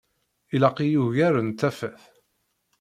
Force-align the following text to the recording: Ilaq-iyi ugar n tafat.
Ilaq-iyi 0.55 0.97
ugar 1.03 1.35
n 1.41 1.49
tafat. 1.59 2.01